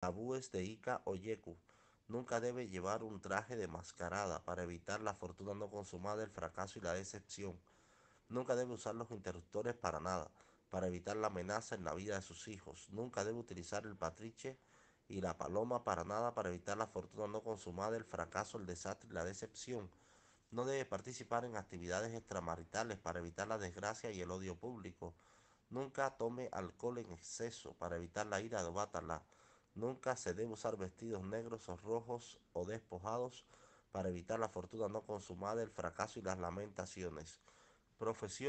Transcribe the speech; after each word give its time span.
tabúes 0.00 0.50
de 0.50 0.64
Ica 0.64 1.02
o 1.04 1.14
Yeku. 1.14 1.58
Nunca 2.08 2.40
debe 2.40 2.68
llevar 2.68 3.02
un 3.02 3.20
traje 3.20 3.54
de 3.54 3.68
mascarada 3.68 4.42
para 4.44 4.62
evitar 4.62 5.02
la 5.02 5.12
fortuna 5.12 5.52
no 5.52 5.68
consumada, 5.68 6.24
el 6.24 6.30
fracaso 6.30 6.78
y 6.78 6.82
la 6.82 6.94
decepción. 6.94 7.60
Nunca 8.30 8.56
debe 8.56 8.72
usar 8.72 8.94
los 8.94 9.10
interruptores 9.10 9.74
para 9.74 10.00
nada, 10.00 10.30
para 10.70 10.86
evitar 10.86 11.16
la 11.16 11.26
amenaza 11.26 11.74
en 11.74 11.84
la 11.84 11.92
vida 11.92 12.14
de 12.14 12.22
sus 12.22 12.48
hijos. 12.48 12.88
Nunca 12.90 13.24
debe 13.24 13.38
utilizar 13.38 13.84
el 13.84 13.94
patriche 13.94 14.58
y 15.06 15.20
la 15.20 15.36
paloma 15.36 15.84
para 15.84 16.04
nada, 16.04 16.32
para 16.32 16.48
evitar 16.48 16.78
la 16.78 16.86
fortuna 16.86 17.26
no 17.26 17.42
consumada, 17.42 17.98
el 17.98 18.04
fracaso, 18.04 18.56
el 18.56 18.64
desastre 18.64 19.10
y 19.10 19.12
la 19.12 19.24
decepción. 19.26 19.90
No 20.50 20.64
debe 20.64 20.86
participar 20.86 21.44
en 21.44 21.56
actividades 21.56 22.14
extramaritales 22.14 22.98
para 22.98 23.18
evitar 23.18 23.48
la 23.48 23.58
desgracia 23.58 24.10
y 24.10 24.22
el 24.22 24.30
odio 24.30 24.56
público. 24.56 25.14
Nunca 25.68 26.16
tome 26.16 26.48
alcohol 26.52 26.98
en 26.98 27.12
exceso 27.12 27.74
para 27.74 27.96
evitar 27.96 28.26
la 28.26 28.40
ira 28.40 28.64
de 28.64 28.70
Batalá. 28.70 29.22
Nunca 29.74 30.16
se 30.16 30.34
debe 30.34 30.52
usar 30.52 30.76
vestidos 30.76 31.22
negros 31.22 31.68
o 31.68 31.76
rojos 31.76 32.38
o 32.52 32.64
despojados 32.64 33.44
para 33.92 34.08
evitar 34.08 34.38
la 34.38 34.48
fortuna 34.48 34.88
no 34.88 35.02
consumada, 35.02 35.62
el 35.62 35.70
fracaso 35.70 36.18
y 36.18 36.22
las 36.22 36.38
lamentaciones. 36.38 37.40
Profesión 37.98 38.48